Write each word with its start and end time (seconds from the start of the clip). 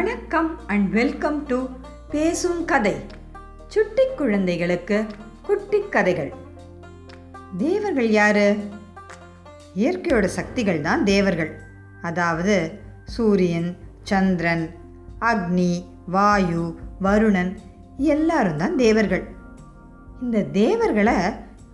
வணக்கம் 0.00 0.66
and 0.66 0.92
welcome 0.92 1.46
to 1.46 1.66
பேசும் 2.10 2.64
கதை. 2.64 3.00
சுட்டி 3.66 4.04
குழந்தைகளுக்கு 4.16 5.06
குட்டி 5.42 5.80
கதைகள். 5.88 6.32
தேவர்கள் 7.56 8.10
யாரு? 8.10 8.56
இயற்கையோட 9.76 10.24
சக்திகள் 10.24 10.80
தான் 10.80 11.04
தேவர்கள். 11.04 11.60
அதாவது 12.02 12.80
சூரியன் 13.04 13.76
சந்திரன் 14.02 14.74
அக்னி 15.20 15.84
வாயு 16.06 16.78
வருணன் 17.02 17.58
எல்லாரும் 17.96 18.56
தான் 18.56 18.76
தேவர்கள். 18.76 19.24
இந்த 20.22 20.42
தேவர்களை 20.42 21.14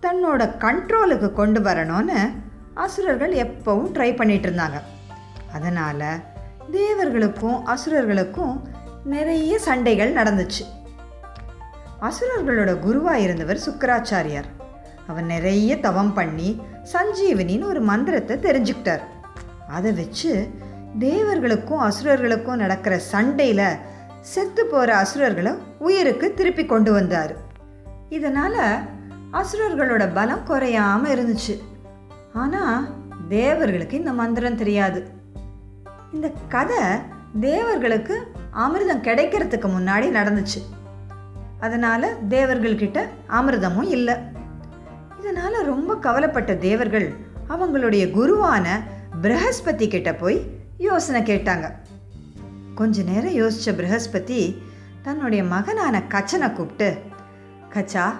தன்னோட 0.01 0.49
கண்ட்ரோலுக்கு 0.65 1.33
கொண்டு 1.33 1.59
வரணும்னு 1.59 2.31
அசுரர்கள் 2.73 3.33
எப்பவும் 3.33 3.93
ட்ரை 3.93 4.15
பண்ணிட்டு 4.15 4.49
இருந்தாங்க. 4.49 4.79
அதனால் 5.53 6.35
தேவர்களுக்கும் 6.71 7.61
அசுரர்களுக்கும் 7.63 8.61
நிறைய 9.03 9.59
சண்டைகள் 9.59 10.13
நடந்துச்சு. 10.13 10.63
அசுரர்களோட 12.01 12.79
குருவாக 12.79 13.19
இருந்தவர் 13.19 13.59
சுக்கராச்சாரியார். 13.69 14.49
அவர் 15.07 15.23
நிறைய 15.23 15.79
தவம் 15.79 16.13
பண்ணி 16.13 16.61
சஞ்சீவனின்னு 16.93 17.63
ஒரு 17.63 17.81
மந்திரத்தை 17.81 18.37
தெரிஞ்சுக்கிட்டார். 18.37 18.99
அதை 19.67 19.91
வச்சு 19.91 20.49
தேவர்களுக்கும் 20.99 21.89
அசுரர்களுக்கும் 21.89 22.55
நடக்கிற 22.55 22.99
சண்டையில் 22.99 23.77
செத்து 24.19 24.65
போகிற 24.65 24.95
அசுரர்களை 24.95 25.51
உயிருக்கு 25.79 26.33
திருப்பி 26.33 26.65
கொண்டு 26.65 26.91
வந்தார். 26.91 27.35
இதனால் 28.09 28.79
அசுரர்களோட 29.31 30.09
பலம் 30.13 30.43
குறையாமல் 30.43 31.13
இருந்துச்சு. 31.13 31.61
ஆனால் 32.33 32.87
தேவர்களுக்கு 33.29 33.97
இந்த 33.97 34.11
மந்திரம் 34.11 34.55
தெரியாது. 34.55 35.16
இந்த 36.13 36.31
கதை 36.49 36.83
தேவர்களுக்கு 37.39 38.33
அமிர்தம் 38.51 39.05
கிடைக்கிறதுக்கு 39.07 39.67
முன்னாடி 39.77 40.07
நடந்துச்சு. 40.17 40.59
அதனால் 41.59 42.15
தேவர்கள்கிட்ட 42.29 43.07
அமிர்தமும் 43.27 43.89
இல்லை. 43.89 44.15
இதனால் 45.19 45.65
ரொம்ப 45.65 45.95
கவலைப்பட்ட 45.95 46.55
தேவர்கள் 46.55 47.13
அவங்களுடைய 47.49 48.03
குருவான 48.17 48.67
பிரகஸ்பதி 49.21 49.87
கிட்ட 49.87 50.13
போய் 50.13 50.45
யோசனை 50.77 51.21
கேட்டாங்க. 51.21 51.71
கொஞ்ச 52.75 53.03
நேரம் 53.03 53.37
யோசித்த 53.41 53.73
பிரகஸ்பதி 53.79 54.61
தன்னுடைய 55.01 55.43
மகனான 55.43 56.03
கச்சனை 56.03 56.51
கூப்பிட்டு 56.51 56.97
கச்சா 57.69 58.19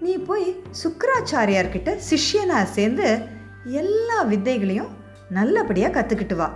நீ 0.00 0.16
போய் 0.16 0.64
சுக்கராச்சாரியார்கிட்ட 0.82 1.98
சிஷ்யனாக 2.10 2.64
சேர்ந்து 2.64 3.18
எல்லா 3.64 4.24
வித்தைகளையும் 4.24 4.92
நல்லபடியாக 5.28 6.00
கற்றுக்கிட்டு 6.00 6.36
வா. 6.36 6.48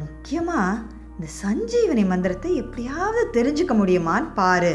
முக்கியமாக 0.00 0.80
இந்த 1.16 1.26
சஞ்சீவனி 1.42 2.04
மந்திரத்தை 2.12 2.50
எப்படியாவது 2.62 3.22
தெரிஞ்சுக்க 3.36 3.72
முடியுமான்னு 3.80 4.28
பாரு 4.40 4.74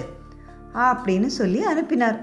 அப்படின்னு 0.88 1.30
சொல்லி 1.40 1.62
அனுப்பினார். 1.72 2.20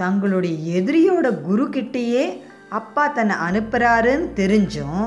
தங்களுடைய 0.00 0.56
எதிரியோட 0.78 1.26
குரு 1.46 1.66
கிட்டேயே 1.76 2.24
அப்பா 2.78 3.04
தன்னை 3.18 3.36
அனுப்புகிறாருன்னு 3.46 4.28
தெரிஞ்சும் 4.40 5.06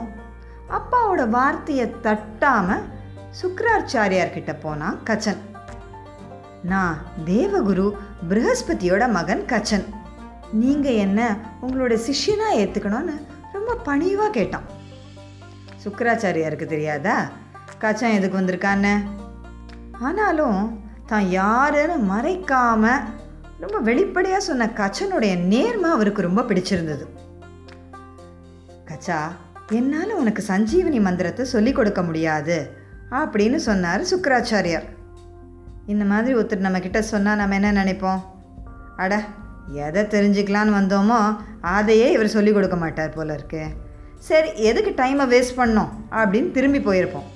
அப்பாவோட 0.78 1.22
வார்த்தையை 1.36 1.86
தட்டாமல் 2.06 2.88
சுக்கராச்சாரியார்கிட்ட 3.40 4.52
போனான் 4.66 4.98
கச்சன். 5.09 5.42
நான் 6.72 6.96
தேவகுரு 7.30 7.88
ப்ரஹஸ்பதியோட 8.30 9.03
மகன் 9.18 9.44
கச்சன். 9.52 9.86
நீங்கள் 10.62 11.00
என்ன 11.06 11.20
உங்களோட 11.66 11.94
சிஷ்யனாக 12.08 12.59
ஏற்றுக்கணும்னு 12.62 13.16
ரொம்ப 13.56 13.76
பணிவாக 13.88 14.36
கேட்டான். 14.38 14.68
சுக்கராச்சாரியாருக்கு 15.83 16.66
தெரியாதா? 16.66 17.30
கச்சன் 17.77 18.11
எதுக்கு 18.11 18.39
வந்திருக்கான்னு? 18.39 18.94
ஆனாலும் 19.99 20.81
தான் 21.06 21.28
யாருன்னு 21.29 22.16
மறைக்காம 22.16 22.91
ரொம்ப 23.59 23.78
வெளிப்படையாக 23.79 24.44
சொன்ன 24.44 24.66
கச்சனுடைய 24.66 25.38
நேர்மை 25.38 25.89
அவருக்கு 25.89 26.22
ரொம்ப 26.22 26.41
பிடிச்சிருந்தது. 26.41 27.06
கச்சா 28.85 29.31
என்னால் 29.72 30.12
உனக்கு 30.12 30.44
சஞ்சீவனி 30.47 31.01
மந்திரத்தை 31.01 31.45
சொல்லிக் 31.45 31.75
கொடுக்க 31.75 32.03
முடியாது 32.03 32.57
அப்படின்னு 33.12 33.56
சொன்னார் 33.56 34.01
சுக்கராச்சாரியார். 34.01 34.88
இந்த 35.85 36.06
மாதிரி 36.06 36.39
ஒருத்தர் 36.39 36.66
நம்மக்கிட்ட 36.66 37.00
சொன்னால் 37.00 37.38
நம்ம 37.38 37.56
என்ன 37.56 37.84
நினைப்போம்? 37.84 38.22
அட 38.97 39.23
எதை 39.73 40.03
தெரிஞ்சுக்கலான்னு 40.03 40.78
வந்தோமோ 40.79 41.38
அதையே 41.62 42.12
இவர் 42.12 42.28
சொல்லிக் 42.28 42.53
கொடுக்க 42.53 42.75
மாட்டார் 42.75 43.13
போல 43.13 43.34
இருக்கு. 43.34 43.63
சரி 44.28 44.50
எதுக்கு 44.69 44.91
டைமை 45.02 45.25
வேஸ்ட் 45.34 45.59
பண்ணோம்? 45.59 45.91
அப்படின்னு 46.12 46.52
திரும்பி 46.52 46.80
போயிருப்போம். 46.80 47.28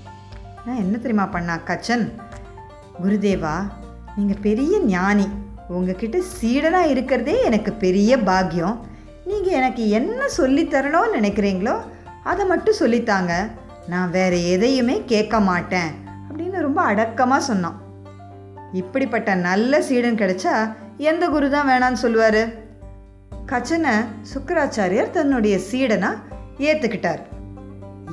நான் 0.66 0.82
என்ன 0.84 0.96
தெரியுமா 0.98 1.26
பண்ணா 1.26 1.56
கச்சன்? 1.58 2.06
குருதேவா 3.04 3.56
நீங்கள் 4.16 4.42
பெரிய 4.42 4.80
ஞானி. 4.80 5.28
உங்ககிட்ட 5.68 6.18
சீடனாக 6.40 6.92
இருக்கிறதே 6.94 7.36
எனக்கு 7.44 7.74
பெரிய 7.74 8.18
பாக்கியம். 8.30 8.78
நீங்கள் 9.26 9.58
எனக்கு 9.60 9.84
என்ன 9.90 10.22
சொல்லித்தரணும்னு 10.38 11.18
நினைக்கிறீங்களோ 11.20 11.76
அதை 12.24 12.46
மட்டும் 12.46 12.80
சொல்லித்தாங்க 12.80 13.34
நான் 13.88 14.10
வேறு 14.10 14.38
எதையுமே 14.50 14.96
கேட்க 15.06 15.40
மாட்டேன் 15.40 15.92
அப்படின்னு 16.28 16.60
ரொம்ப 16.68 16.82
அடக்கமாக 16.82 17.48
சொன்னான். 17.50 17.78
இப்படிப்பட்ட 18.74 19.36
நல்ல 19.48 19.82
சீடன் 19.82 20.22
கிடைச்சா 20.22 20.54
எந்த 20.98 21.24
குரு 21.30 21.50
தான் 21.50 21.70
வேணான்னு 21.70 22.04
சொல்லுவார்? 22.04 22.44
கச்சனை 23.46 23.94
சுக்கராச்சாரியார் 24.34 25.16
தன்னுடைய 25.18 25.56
சீடனா 25.72 26.12
ஏற்றுக்கிட்டார் 26.60 27.22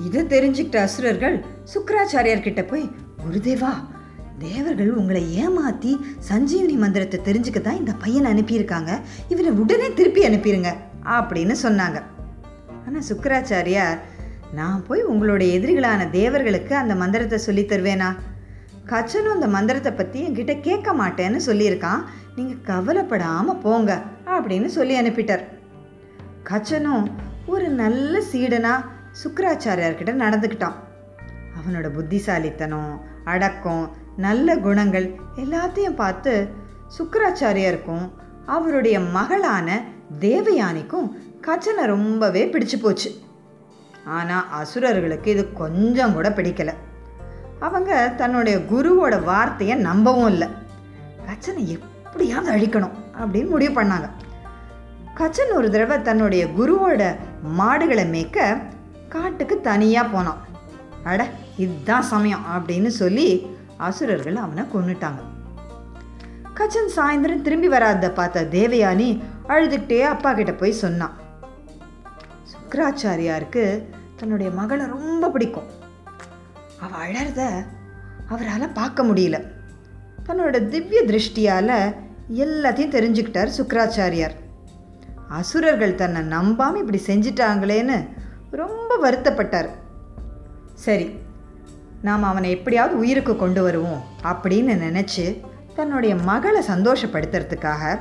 இது 0.07 0.21
தெரிஞ்சுக்கிட்ட 0.25 0.81
அசுரர்கள் 0.81 1.45
சுக்கராச்சாரியார் 1.75 2.47
கிட்ட 2.47 2.63
போய் 2.65 2.85
குருதேவா 3.23 3.73
தேவர்கள் 4.39 4.91
உங்களை 4.93 5.23
ஏமாத்தி 5.43 5.91
சஞ்சீவனி 6.29 6.77
மந்திரத்தை 6.77 7.19
தெரிஞ்சுக்க 7.25 7.61
தான் 7.61 7.77
இந்த 7.77 7.93
பையனை 7.93 8.33
அனுப்பியிருக்காங்க. 8.33 9.01
இவரை 9.29 9.51
உடனே 9.51 9.93
திருப்பி 9.93 10.25
அனுப்பிடுங்க 10.29 10.71
அப்படின்னு 11.05 11.55
சொன்னாங்க. 11.63 12.03
ஆனால் 12.87 13.07
சுக்கராச்சாரியார் 13.09 13.99
நான் 14.55 14.85
போய் 14.87 15.03
உங்களுடைய 15.03 15.59
எதிரிகளான 15.59 16.11
தேவர்களுக்கு 16.11 16.77
அந்த 16.77 16.95
மந்திரத்தை 16.95 17.39
சொல்லி 17.39 17.63
தருவேனா? 17.63 18.15
கச்சனும் 18.87 19.37
அந்த 19.37 19.47
மந்திரத்தை 19.47 19.93
பற்றி 19.93 20.27
என்கிட்ட 20.27 20.61
கேட்க 20.61 20.93
மாட்டேன்னு 20.93 21.41
சொல்லியிருக்கான். 21.47 22.01
நீங்கள் 22.37 22.65
கவலைப்படாமல் 22.71 23.63
போங்க 23.67 24.03
அப்படின்னு 24.27 24.67
சொல்லி 24.67 24.97
அனுப்பிட்டார். 25.01 25.45
கச்சனும் 26.43 27.07
ஒரு 27.53 27.67
நல்ல 27.81 28.15
சீடனாக 28.33 28.87
சுக்கராச்சாரியார்கிட்ட 29.21 30.13
நடந்துக்கிட்டான். 30.23 30.77
அவனோட 31.59 31.87
புத்திசாலித்தனம் 31.97 32.93
அடக்கம் 33.25 33.85
நல்ல 34.17 34.57
குணங்கள் 34.67 35.07
எல்லாத்தையும் 35.43 35.99
பார்த்து 36.03 36.33
சுக்கராச்சாரியாருக்கும் 36.97 38.05
அவருடைய 38.47 38.97
மகளான 39.17 39.69
தேவயானிக்கும் 40.21 41.09
கச்சனை 41.41 41.85
ரொம்பவே 41.85 42.43
பிடிச்சு 42.53 42.79
போச்சு. 42.83 43.11
ஆனால் 44.19 44.49
அசுரர்களுக்கு 44.61 45.29
இது 45.31 45.45
கொஞ்சம் 45.53 46.15
கூட 46.15 46.29
பிடிக்கலை. 46.29 46.75
அவங்க 47.67 47.93
தன்னுடைய 48.17 48.59
குருவோட 48.73 49.15
வார்த்தையை 49.25 49.77
நம்பவும் 49.89 50.31
இல்லை. 50.33 50.49
கச்சனை 51.27 51.63
எப்படியாவது 51.77 52.51
அழிக்கணும் 52.53 52.97
அப்படின்னு 53.21 53.51
முடிவு 53.55 53.75
பண்ணாங்க. 53.79 54.09
கச்சன் 55.21 55.51
ஒரு 55.53 55.71
தடவை 55.71 56.03
தன்னுடைய 56.03 56.43
குருவோட 56.59 57.03
மாடுகளை 57.59 58.05
மேய்க்க 58.05 58.57
காட்டுக்கு 59.09 59.61
தனியாக 59.61 60.13
போனான். 60.13 60.41
அட 61.05 61.27
இதுதான் 61.57 62.07
சமயம் 62.13 62.45
அப்படின்னு 62.55 62.91
சொல்லி 63.01 63.27
அசுரர்கள் 63.77 64.37
அவனை 64.37 64.65
கொன்னுட்டாங்க. 64.65 65.21
கச்சன் 66.55 66.91
சாயந்தரம் 66.97 67.45
திரும்பி 67.47 67.69
வராத 67.69 68.11
பார்த்த 68.11 68.49
தேவயானி 68.51 69.09
அழுதுகிட்டே 69.49 70.01
அப்பா 70.15 70.33
கிட்ட 70.33 70.53
போய் 70.53 70.81
சொன்னான். 70.83 71.15
சுக்கராச்சாரியாருக்கு 72.53 73.65
தன்னுடைய 74.17 74.51
மகளை 74.53 74.87
ரொம்ப 74.97 75.31
பிடிக்கும். 75.31 75.71
அவ 76.81 76.93
அழறத 77.07 77.41
அவரால் 78.29 78.77
பார்க்க 78.81 79.05
முடியல. 79.05 79.39
தன்னோட 80.27 80.69
திவ்ய 80.69 81.03
திருஷ்டியால் 81.03 81.77
எல்லாத்தையும் 82.45 82.97
தெரிஞ்சுக்கிட்டார் 82.97 83.59
சுக்கராச்சாரியார். 83.59 84.37
அசுரர்கள் 85.39 85.99
தன்னை 86.01 86.21
நம்பாமல் 86.35 86.81
இப்படி 86.83 87.01
செஞ்சிட்டாங்களேன்னு 87.07 87.97
ரொம்ப 88.61 88.91
வருத்தப்பட்டார். 89.05 89.69
சரி 90.85 91.07
நாம் 92.07 92.23
அவனை 92.23 92.51
எப்படியாவது 92.57 92.95
உயிருக்கு 93.03 93.35
கொண்டு 93.37 93.63
வருவோம் 93.63 94.03
அப்படின்னு 94.31 94.75
நினச்சி 94.87 95.25
தன்னுடைய 95.75 96.15
மகளை 96.31 96.63
சந்தோஷப்படுத்துறதுக்காக 96.69 97.99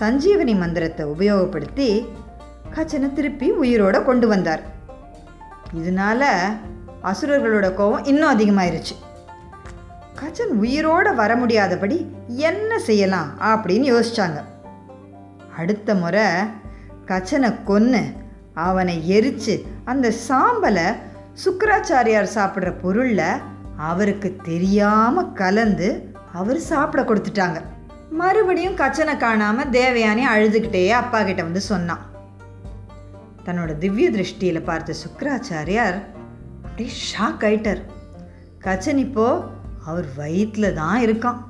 சஞ்சீவனி 0.00 0.54
மந்திரத்தை 0.62 1.04
உபயோகப்படுத்தி 1.06 1.88
கச்சனை 2.74 3.08
திருப்பி 3.12 3.48
உயிரோட 3.62 3.96
கொண்டு 4.04 4.26
வந்தார். 4.28 4.62
இதனால 5.80 6.30
அசுரர்களோட 7.10 7.66
கோபம் 7.74 8.04
இன்னும் 8.04 8.32
அதிகமாயிருச்சு. 8.34 8.94
கச்சன் 10.20 10.54
உயிரோட 10.62 11.06
வர 11.14 11.32
முடியாதபடி 11.36 11.98
என்ன 12.50 12.78
செய்யலாம் 12.88 13.30
அப்படின்னு 13.50 13.86
யோசிச்சாங்க. 13.94 14.38
அடுத்த 15.58 15.94
முறை 15.94 16.26
கச்சனை 17.10 17.50
கொன்று 17.64 18.02
அவனை 18.54 18.96
எரித்து 19.16 19.54
அந்த 19.84 20.12
சாம்பலை 20.28 20.86
சுக்கராச்சாரியார் 21.44 22.34
சாப்பிட்ற 22.34 22.70
பொருளில் 22.82 23.28
அவருக்கு 23.76 24.28
தெரியாமல் 24.48 25.32
கலந்து 25.32 25.88
அவர் 26.32 26.60
சாப்பிட 26.70 27.02
கொடுத்துட்டாங்க. 27.02 27.58
மறுபடியும் 28.10 28.74
கச்சனை 28.74 29.16
காணாமல் 29.16 29.72
தேவயானி 29.78 30.22
அழுதுகிட்டே 30.34 30.82
அப்பா 31.00 31.22
கிட்ட 31.22 31.42
வந்து 31.42 31.60
சொன்னான். 31.60 32.04
தன்னோட 33.46 33.78
திவ்ய 33.78 34.10
திருஷ்டியில் 34.10 34.66
பார்த்த 34.70 34.94
சுக்கராச்சாரியார் 35.02 35.98
அப்படியே 36.64 36.90
ஷாக் 37.08 37.44
ஆயிட்டார். 37.48 37.82
கச்சன் 38.58 39.00
இப்போ 39.06 39.26
அவர் 39.84 40.06
வயிற்றில் 40.16 40.74
தான் 40.74 41.00
இருக்கான். 41.00 41.40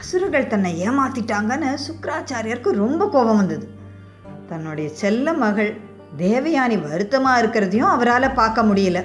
அசுரர்கள் 0.00 0.52
தன்னை 0.52 0.88
ஏமாத்திட்டாங்கன்னு 0.88 1.70
சுக்கராச்சாரியருக்கு 1.88 2.70
ரொம்ப 2.84 3.02
கோபம் 3.08 3.36
வந்தது. 3.36 3.66
தன்னுடைய 4.50 4.88
செல்ல 5.02 5.32
மகள் 5.44 5.70
தேவயானி 6.22 6.76
வருத்தமாக 6.86 7.40
இருக்கிறதையும் 7.42 7.92
அவரால் 7.94 8.36
பார்க்க 8.40 8.68
முடியல. 8.68 8.98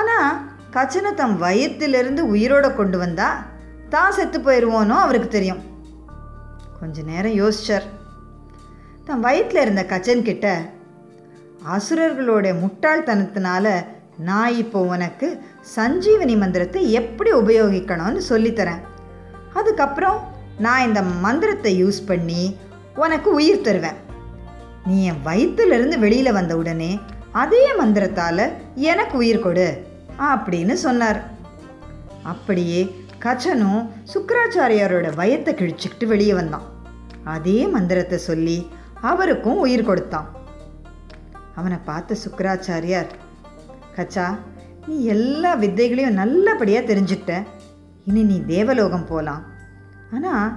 ஆனால் 0.00 0.28
கச்சனை 0.74 1.10
தம் 1.20 1.36
வயத்திலிருந்து 1.44 2.22
உயிரோட 2.34 2.66
கொண்டு 2.80 2.98
வந்தா 3.04 3.28
தான் 3.94 4.14
செத்து 4.16 4.38
போயிடுவோனோ 4.40 4.96
அவருக்கு 5.04 5.30
தெரியும். 5.36 5.62
கொஞ்ச 6.80 7.02
நேரம் 7.12 7.38
யோசிச்சார். 7.40 7.86
தன் 9.06 9.24
வயிற்றில் 9.26 9.62
இருந்த 9.62 9.82
கச்சன் 9.92 10.26
கிட்ட 10.28 10.46
அசுரர்களோட 11.76 12.52
முட்டாள்தனத்தினால 12.60 13.66
நான் 14.28 14.58
இப்போ 14.62 14.78
உனக்கு 14.94 15.28
சஞ்சீவனி 15.74 16.34
மந்திரத்தை 16.42 16.82
எப்படி 17.00 17.30
உபயோகிக்கணும்னு 17.40 18.22
சொல்லித்தரேன். 18.30 18.82
அதுக்கப்புறம் 19.58 20.20
நான் 20.66 20.86
இந்த 20.88 21.02
மந்திரத்தை 21.26 21.72
யூஸ் 21.82 22.00
பண்ணி 22.10 22.42
உனக்கு 23.02 23.28
உயிர் 23.40 23.64
தருவேன். 23.66 23.98
நீ 24.90 24.98
என் 25.10 25.22
வயிற்றுலேருந்து 25.24 25.96
வெளியில் 25.98 26.36
வந்த 26.38 26.52
உடனே 26.56 26.90
அதே 27.42 27.64
மந்திரத்தால் 27.80 28.44
எனக்கு 28.90 29.14
உயிர் 29.18 29.44
கொடு 29.44 29.66
அப்படின்னு 30.30 30.74
சொன்னார். 30.84 31.20
அப்படியே 32.22 32.80
கச்சனும் 33.24 33.80
சுக்கராச்சாரியாரோட 34.12 35.08
வயத்தை 35.20 35.52
கிழிச்சுக்கிட்டு 35.54 36.06
வெளியே 36.06 36.34
வந்தான். 36.34 36.66
அதே 37.34 37.58
மந்திரத்தை 37.66 38.18
சொல்லி 38.28 38.58
அவருக்கும் 39.10 39.58
உயிர் 39.58 39.88
கொடுத்தான். 39.88 40.28
அவனை 41.54 41.78
பார்த்த 41.84 42.16
சுக்கராச்சாரியார் 42.24 43.10
கச்சா 43.96 44.26
நீ 44.86 44.96
எல்லா 45.14 45.50
வித்தைகளையும் 45.56 46.18
நல்லபடியாக 46.22 46.88
தெரிஞ்சுக்கிட்ட 46.90 47.34
இனி 48.04 48.22
நீ 48.22 48.36
தேவலோகம் 48.44 49.06
போகலாம் 49.06 49.42
ஆனால் 50.14 50.48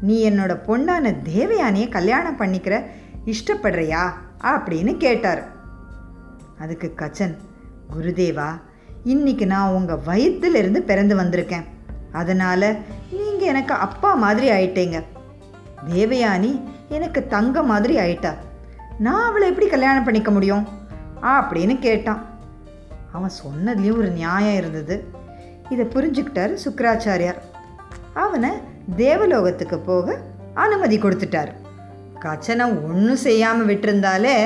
நீ 0.00 0.16
என்னோட 0.30 0.52
பொண்ணான 0.68 1.12
தேவயானியை 1.24 1.88
கல்யாணம் 1.88 2.40
பண்ணிக்கிற 2.40 2.74
இஷ்டப்படுறியா 3.26 4.10
அப்படின்னு 4.40 4.96
கேட்டார். 4.96 5.48
அதுக்கு 6.60 6.94
கச்சன் 6.94 7.38
குருதேவா 7.96 8.48
இன்னைக்கு 9.04 9.46
நான் 9.46 9.68
உங்கள் 9.68 10.00
வயிற்றுலேருந்து 10.06 10.78
பிறந்து 10.78 11.16
வந்திருக்கேன். 11.16 11.64
அதனால் 12.12 12.76
நீங்கள் 13.10 13.48
எனக்கு 13.48 13.74
அப்பா 13.74 14.14
மாதிரி 14.14 14.50
ஆயிட்டீங்க. 14.50 15.02
தேவயானி 15.90 16.60
எனக்கு 16.88 17.26
தங்க 17.26 17.62
மாதிரி 17.62 17.96
ஆயிட்டா. 17.96 18.34
நான் 18.98 19.28
அவளை 19.28 19.48
எப்படி 19.48 19.66
கல்யாணம் 19.66 20.04
பண்ணிக்க 20.04 20.30
முடியும்? 20.30 20.68
அப்படின்னு 21.22 21.78
கேட்டான். 21.78 22.26
அவன் 23.12 23.30
சொன்னதுலேயும் 23.44 23.96
ஒரு 23.96 24.10
நியாயம் 24.10 24.56
இருந்தது. 24.56 25.04
இதை 25.68 25.84
புரிஞ்சுக்கிட்டார் 25.84 26.58
சுக்கராச்சாரியார். 26.64 27.38
அவனை 28.14 28.50
தேவலோகத்துக்கு 28.96 29.78
போக 29.78 30.20
அனுமதி 30.54 30.98
கொடுத்துட்டார். 30.98 31.52
கச்சனை 32.24 32.64
ஒன்றும் 32.88 33.22
செய்யாமல் 33.26 33.68
விட்டிருந்தாலே 33.70 34.36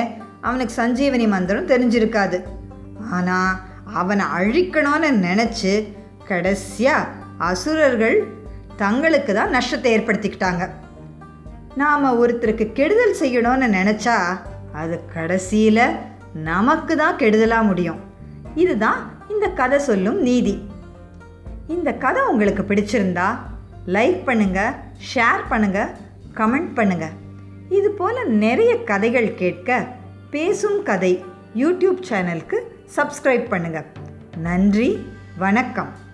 அவனுக்கு 0.47 0.73
சஞ்சீவனி 0.81 1.25
மந்திரம் 1.33 1.69
தெரிஞ்சிருக்காது. 1.71 2.37
ஆனால் 3.17 3.53
அவனை 3.99 4.25
அழிக்கணும்னு 4.37 5.09
நினச்சி 5.27 5.73
கடைசியாக 6.29 7.11
அசுரர்கள் 7.49 8.17
தங்களுக்கு 8.81 9.31
தான் 9.39 9.53
நஷ்டத்தை 9.57 9.91
ஏற்படுத்திக்கிட்டாங்க. 9.95 10.63
நாம் 11.81 12.17
ஒருத்தருக்கு 12.21 12.65
கெடுதல் 12.79 13.19
செய்யணும்னு 13.21 13.67
நினச்சா 13.79 14.15
அது 14.81 14.95
கடைசியில் 15.15 15.85
நமக்கு 16.49 16.93
தான் 17.01 17.19
கெடுதலாக 17.21 17.69
முடியும். 17.69 17.99
இதுதான் 18.63 18.99
இந்த 19.33 19.45
கதை 19.59 19.79
சொல்லும் 19.89 20.19
நீதி. 20.27 20.55
இந்த 21.75 21.89
கதை 22.03 22.21
உங்களுக்கு 22.31 22.63
பிடிச்சிருந்தா 22.69 23.29
லைக் 23.95 24.19
பண்ணுங்கள் 24.27 24.75
ஷேர் 25.11 25.43
பண்ணுங்கள் 25.51 25.93
கமெண்ட் 26.39 26.71
பண்ணுங்கள் 26.79 27.15
இது 27.71 27.91
போல் 27.91 28.19
நிறைய 28.37 28.83
கதைகள் 28.83 29.29
கேட்க 29.35 29.69
பேசும் 30.31 30.83
கதை 30.83 31.13
யூடியூப் 31.55 32.01
சேனலுக்கு 32.09 32.57
சப்ஸ்கிரைப் 32.95 33.47
பண்ணுங்கள் 33.49 33.87
நன்றி 34.37 34.89
வணக்கம். 35.37 36.06